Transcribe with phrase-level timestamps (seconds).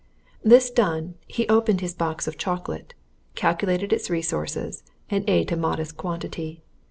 [0.41, 2.95] This done, he opened his box of chocolate,
[3.35, 4.81] calculated its resources,
[5.11, 6.63] and ate a modest quantity.